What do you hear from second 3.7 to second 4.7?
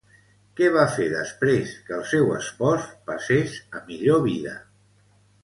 a millor vida?